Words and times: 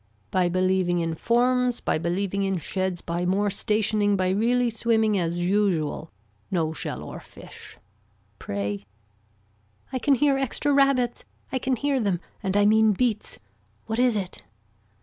By 0.31 0.49
believing 0.49 0.97
in 0.97 1.13
forms 1.13 1.79
by 1.79 1.99
believing 1.99 2.41
in 2.41 2.57
sheds 2.57 3.01
by 3.01 3.23
more 3.23 3.51
stationing 3.51 4.17
by 4.17 4.29
really 4.29 4.71
swimming 4.71 5.15
as 5.19 5.47
usual, 5.47 6.11
no 6.49 6.73
shell 6.73 7.05
or 7.05 7.19
fish. 7.19 7.77
Pray. 8.39 8.83
I 9.93 9.99
can 9.99 10.15
hear 10.15 10.39
extra 10.39 10.73
rabbits, 10.73 11.23
I 11.51 11.59
can 11.59 11.75
hear 11.75 11.99
them 11.99 12.19
and 12.41 12.57
I 12.57 12.65
mean 12.65 12.93
beats. 12.93 13.37
What 13.85 13.99
is 13.99 14.15
it. 14.15 14.41